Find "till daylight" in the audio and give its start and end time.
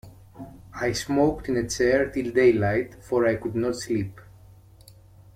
2.09-2.95